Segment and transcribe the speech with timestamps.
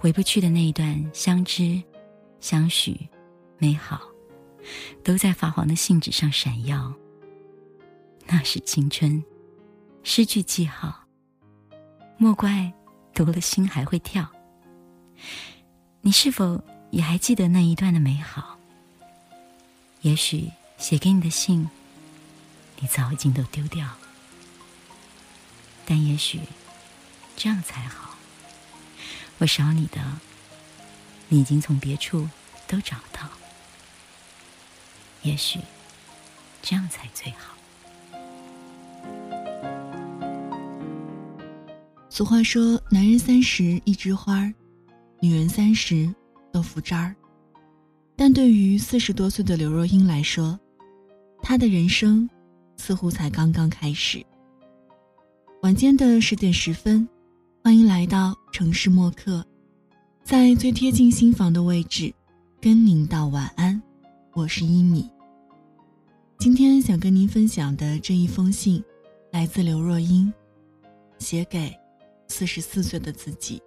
[0.00, 1.82] 回不去的那一段相知、
[2.40, 2.96] 相许、
[3.58, 4.00] 美好，
[5.02, 6.94] 都在发黄的信纸上闪耀。
[8.24, 9.20] 那是青春，
[10.04, 11.04] 失去记号，
[12.16, 12.72] 莫怪
[13.12, 14.24] 读了心还会跳。
[16.00, 16.62] 你是否
[16.92, 18.56] 也还记得那一段的美好？
[20.02, 21.68] 也许写给你的信，
[22.78, 23.88] 你早已经都丢掉。
[25.84, 26.38] 但也许
[27.34, 28.16] 这样才好。
[29.38, 30.00] 我少你的，
[31.28, 32.28] 你已经从别处
[32.66, 33.28] 都找到。
[35.22, 35.60] 也许
[36.60, 37.54] 这样才最好。
[42.10, 44.52] 俗话说：“男人三十一枝花，
[45.20, 46.12] 女人三十
[46.52, 47.14] 豆腐渣儿。”
[48.16, 50.58] 但对于四十多岁的刘若英来说，
[51.42, 52.28] 她的人生
[52.76, 54.24] 似乎才刚刚开始。
[55.62, 57.08] 晚间的十点十分，
[57.62, 59.44] 欢迎来到城市默客，
[60.24, 62.12] 在最贴近心房的位置，
[62.60, 63.80] 跟您道晚安。
[64.32, 65.08] 我是一米。
[66.38, 68.82] 今天想跟您分享的这一封信，
[69.32, 70.32] 来自刘若英，
[71.18, 71.74] 写给。
[72.30, 73.60] 四十四岁的自己，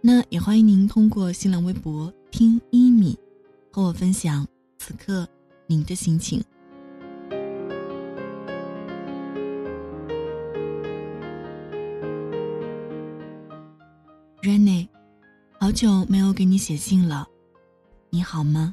[0.00, 3.18] 那也欢迎您通过新浪微博听一米，
[3.72, 4.46] 和我分享
[4.78, 5.28] 此刻
[5.66, 6.40] 您的心情。
[14.40, 14.88] Rene，
[15.58, 17.26] 好久没有给你写信了，
[18.08, 18.72] 你好吗？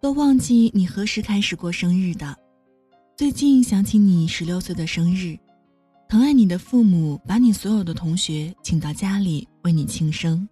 [0.00, 2.36] 都忘记你何时开始过生日的，
[3.16, 5.38] 最近想起你十六岁的生日。
[6.08, 10.48] 疼爱你的父母把你所有的同学请到家里为你庆生，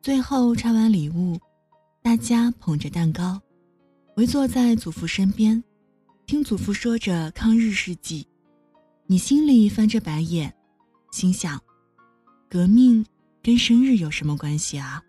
[0.00, 1.38] 最后拆完礼物，
[2.02, 3.38] 大家捧着蛋糕，
[4.16, 5.62] 围坐在祖父身边，
[6.24, 8.26] 听祖父说着抗日事迹。
[9.06, 10.54] 你心里翻着白眼，
[11.12, 11.60] 心想：
[12.48, 13.04] 革命
[13.42, 15.02] 跟生日有什么关系啊？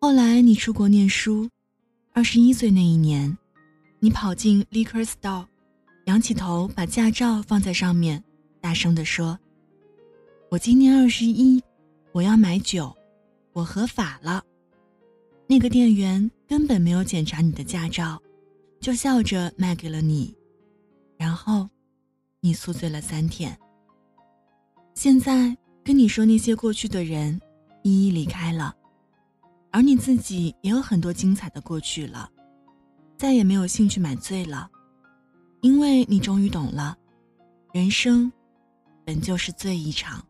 [0.00, 1.48] 后来你出国念书，
[2.12, 3.38] 二十一岁那一年，
[4.00, 5.46] 你跑进 liquor store，
[6.06, 8.22] 仰起头把驾照放在上面，
[8.60, 9.38] 大声地说
[10.50, 11.62] ：“我今年二十一，
[12.12, 12.94] 我要买酒，
[13.52, 14.44] 我合法了。”
[15.46, 18.20] 那个店员根本没有检查你的驾照，
[18.80, 20.34] 就笑着卖给了你，
[21.18, 21.68] 然后，
[22.40, 23.56] 你宿醉了三天。
[24.94, 27.38] 现在跟你说那些过去的人，
[27.82, 28.74] 一一离开了。
[29.70, 32.30] 而你自己也有很多精彩的过去了，
[33.18, 34.70] 再也没有兴趣买醉了，
[35.60, 36.96] 因为你终于懂了，
[37.72, 38.32] 人生
[39.04, 40.24] 本就是醉一场。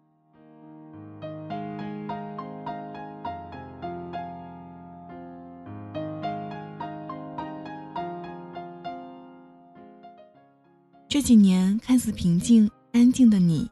[11.15, 13.71] 这几年看似平静安静的你，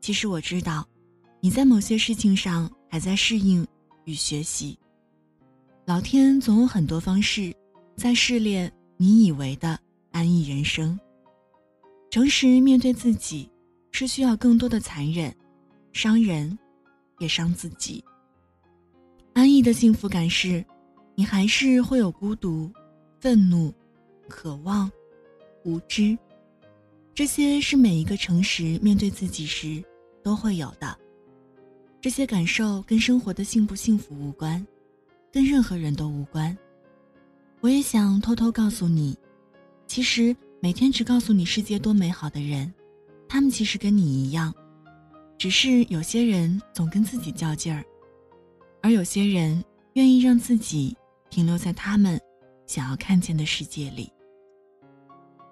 [0.00, 0.86] 其实我知道，
[1.40, 3.66] 你在某些事情上还在适应
[4.04, 4.78] 与学习。
[5.86, 7.52] 老天总有很多方式，
[7.96, 9.76] 在试炼你以为的
[10.12, 10.96] 安逸人生。
[12.10, 13.50] 诚实面对自己，
[13.90, 15.34] 是需要更多的残忍，
[15.92, 16.56] 伤人，
[17.18, 18.04] 也伤自己。
[19.32, 20.64] 安逸的幸福感是，
[21.16, 22.70] 你还是会有孤独、
[23.18, 23.74] 愤怒、
[24.28, 24.88] 渴望、
[25.64, 26.16] 无知，
[27.18, 29.82] 这些是每一个诚实面对自己时
[30.22, 30.96] 都会有的。
[32.00, 34.64] 这些感受跟生活的幸不幸福无关。
[35.32, 36.56] 跟任何人都无关。
[37.58, 39.18] 我也想偷偷告诉你，
[39.88, 42.72] 其实每天只告诉你世界多美好的人，
[43.28, 44.54] 他们其实跟你一样，
[45.36, 47.84] 只是有些人总跟自己较劲儿，
[48.80, 49.60] 而有些人
[49.94, 50.96] 愿意让自己
[51.30, 52.16] 停留在他们
[52.68, 54.08] 想要看见的世界里。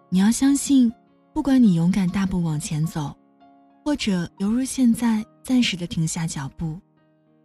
[0.08, 0.92] 你要相信，
[1.36, 3.14] 不管你勇敢大步往前走，
[3.84, 6.80] 或者犹如现在暂时的停下脚步，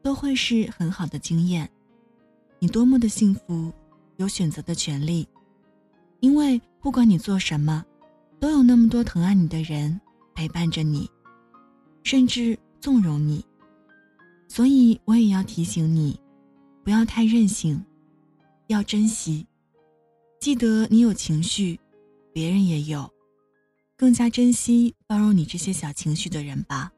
[0.01, 1.69] 都会是很好的经验。
[2.57, 3.69] 你多么的幸福，
[4.15, 5.27] 有选择的权利，
[6.21, 7.83] 因为不管你做什么，
[8.39, 9.99] 都有那么多疼爱你的人
[10.33, 11.11] 陪伴着你，
[12.01, 13.45] 甚至纵容你。
[14.47, 16.17] 所以我也要提醒你，
[16.81, 17.83] 不要太任性，
[18.67, 19.45] 要珍惜。
[20.39, 21.77] 记得你有情绪，
[22.31, 23.11] 别人也有，
[24.01, 26.91] 更加珍惜包容你这些小情绪的人吧。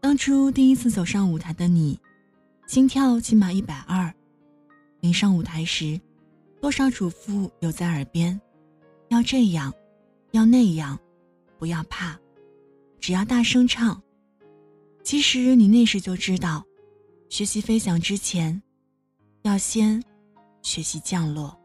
[0.00, 1.96] 当初第一次走上舞台的你，
[2.66, 4.12] 心跳起码一百二。
[4.98, 6.00] 临上舞台时，
[6.60, 8.40] 多少嘱咐有在耳边：
[9.10, 9.72] 要这样，
[10.32, 10.98] 要那样，
[11.56, 12.18] 不要怕，
[12.98, 14.02] 只要大声唱。
[15.04, 16.66] 其实你那时就知道，
[17.28, 18.60] 学习飞翔之前，
[19.42, 20.02] 要先
[20.62, 21.56] 学习降落。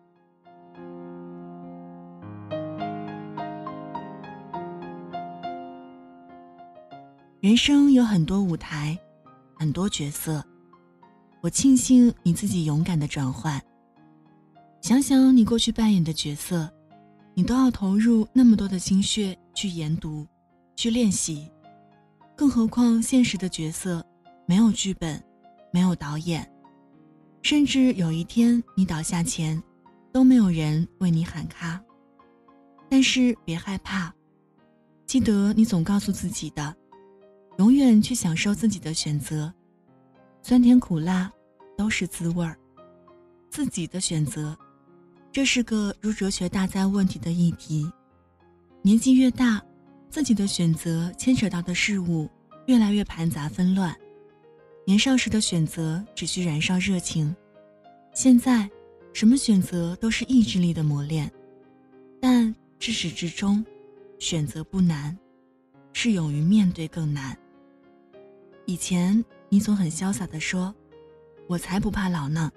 [7.47, 8.99] 人生有很多舞台，
[9.55, 10.45] 很多角色。
[11.39, 13.57] 我庆幸你自己勇敢的转换。
[14.81, 16.69] 想想你过去扮演的角色，
[17.33, 20.27] 你都要投入那么多的心血去研读、
[20.75, 21.49] 去练习，
[22.35, 24.05] 更何况现实的角色
[24.45, 25.23] 没有剧本，
[25.71, 26.45] 没有导演，
[27.43, 29.63] 甚至有一天你倒下前，
[30.11, 31.81] 都没有人为你喊卡。
[32.89, 34.13] 但是别害怕，
[35.05, 36.75] 记得你总告诉自己的。
[37.57, 39.51] 永远去享受自己的选择，
[40.43, 41.31] 酸甜苦辣
[41.75, 42.57] 都是滋味儿。
[43.49, 44.55] 自己的选择，
[45.31, 47.89] 这是个如哲学大灾问题的议题。
[48.83, 49.61] 年纪越大，
[50.09, 52.29] 自己的选择牵扯到的事物
[52.67, 53.95] 越来越盘杂纷乱。
[54.85, 57.35] 年少时的选择只需燃烧热情，
[58.13, 58.69] 现在，
[59.13, 61.29] 什么选择都是意志力的磨练。
[62.21, 63.65] 但至始至终，
[64.19, 65.17] 选择不难，
[65.91, 67.37] 是勇于面对更难。
[68.67, 70.75] 以前你总很潇洒的说
[71.47, 72.51] ：“我才不怕老呢，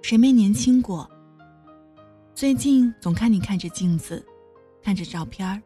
[0.00, 1.08] 谁没年轻过？”
[2.34, 4.24] 最近总看你看着镜子，
[4.82, 5.60] 看着照片儿，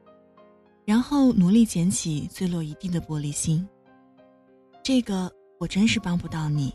[0.85, 3.67] 然后努力捡起坠落一地的玻璃心。
[4.83, 6.75] 这个我真是帮不到你，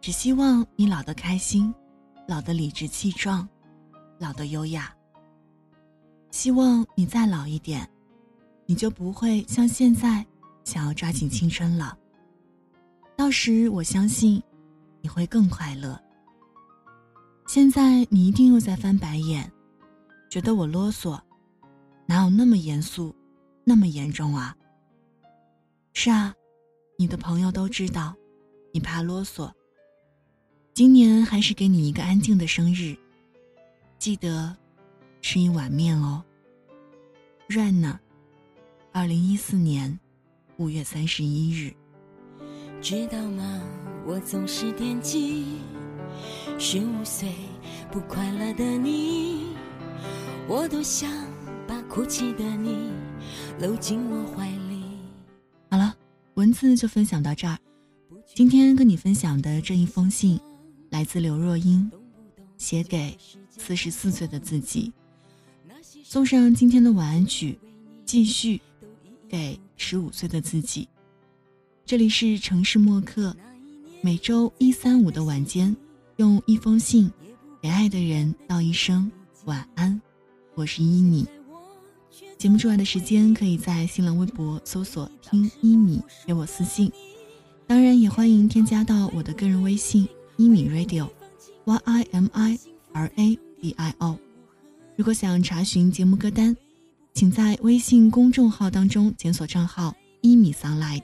[0.00, 1.74] 只希望你老得开心，
[2.28, 3.46] 老得理直气壮，
[4.20, 4.94] 老得优雅。
[6.30, 7.90] 希望你再老一点，
[8.66, 10.24] 你就不会像现在
[10.62, 11.98] 想要抓紧青春了。
[13.16, 14.42] 到时我相信，
[15.00, 16.00] 你会更快乐。
[17.46, 19.50] 现在你一定又在翻白眼，
[20.28, 21.20] 觉得我啰嗦，
[22.06, 23.14] 哪有那么严肃，
[23.62, 24.56] 那么严重啊？
[25.92, 26.34] 是啊，
[26.98, 28.14] 你的朋友都知道，
[28.72, 29.50] 你怕啰嗦。
[30.72, 32.96] 今年还是给你一个安静的生日，
[33.98, 34.56] 记得
[35.22, 36.24] 吃一碗面哦。
[37.48, 37.96] Rain，
[38.90, 40.00] 二零一四年
[40.56, 41.72] 五月三十一日。
[42.84, 43.62] 知道吗？
[44.06, 45.46] 我总是惦记
[46.58, 47.32] 十五岁
[47.90, 49.46] 不快乐的你，
[50.46, 51.10] 我多想
[51.66, 52.92] 把哭泣的你
[53.58, 54.84] 搂进我怀里。
[55.70, 55.96] 好了，
[56.34, 57.56] 文字就分享到这儿。
[58.34, 60.38] 今天跟你分享的这一封信，
[60.90, 61.90] 来自刘若英，
[62.58, 63.16] 写给
[63.48, 64.92] 四十四岁的自己。
[66.04, 67.58] 送上今天的晚安曲，
[68.04, 68.60] 继续
[69.26, 70.86] 给十五岁的自己。
[71.86, 73.36] 这里是城市默客，
[74.00, 75.76] 每周一、三、五的晚间，
[76.16, 77.12] 用一封信
[77.60, 79.12] 给爱的人道一声
[79.44, 80.00] 晚安。
[80.54, 81.26] 我是依米。
[82.38, 86.90] 节目之外的时间，可以在新浪微博搜索“听依米”给我私信。
[87.66, 90.08] 当然，也欢迎添加到我的个人微信
[90.38, 92.58] “依米 Radio”，Y I M I
[92.92, 94.18] R A D I O。
[94.96, 96.56] 如果想查询节目歌单，
[97.12, 101.02] 请在微信公众号当中检索账号“依米 Sunlight”。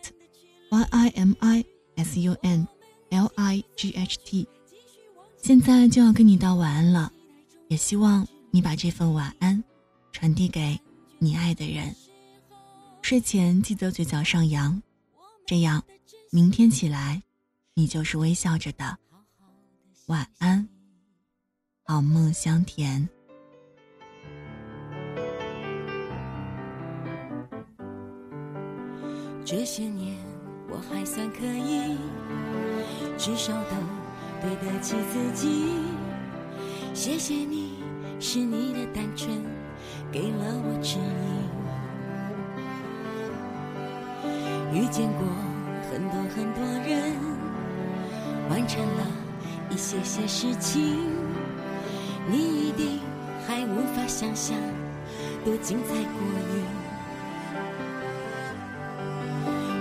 [0.70, 1.64] Y I M I
[1.96, 2.66] S U N
[3.10, 4.46] L I G H T，
[5.42, 7.12] 现在就要跟你道晚安了，
[7.66, 9.64] 也希望你把这份晚安
[10.12, 10.80] 传递给
[11.18, 11.92] 你爱的人。
[13.02, 14.80] 睡前记得嘴角上扬，
[15.44, 15.82] 这样
[16.30, 17.20] 明天起来
[17.74, 18.96] 你就是微笑着的。
[20.06, 20.68] 晚安，
[21.82, 23.08] 好梦香甜。
[29.44, 30.29] 这些年。
[30.70, 31.98] 我还算可以，
[33.18, 33.76] 至少都
[34.40, 35.74] 对得起自己。
[36.94, 37.78] 谢谢你，
[38.18, 39.44] 是你的单纯
[40.12, 41.04] 给了我指引。
[44.72, 45.26] 遇见过
[45.90, 47.12] 很多很多人，
[48.48, 49.06] 完成了
[49.70, 50.96] 一些些事情，
[52.30, 53.00] 你一定
[53.46, 54.56] 还无法想象
[55.44, 56.00] 多精彩过
[56.54, 56.79] 瘾。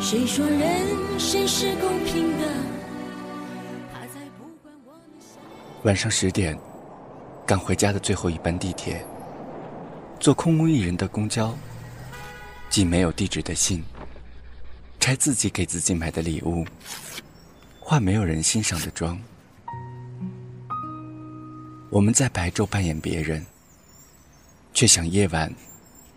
[0.09, 2.47] 谁说人生是公平的
[3.93, 4.93] 他才不管我？
[5.83, 6.57] 晚上十点，
[7.45, 9.05] 赶回家的最后一班地铁，
[10.19, 11.55] 坐空无一人的公交，
[12.71, 13.83] 寄没有地址的信，
[14.99, 16.65] 拆自己给自己买的礼物，
[17.79, 19.15] 化没有人欣赏的妆。
[21.91, 23.45] 我们在白昼扮演别人，
[24.73, 25.53] 却想夜晚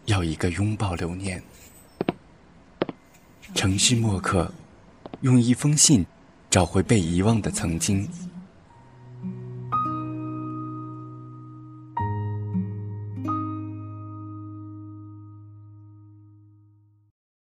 [0.07, 1.43] 要一个拥抱留念。
[3.55, 4.51] 城市墨客，
[5.21, 6.05] 用一封信
[6.51, 8.09] 找回被遗忘的曾经。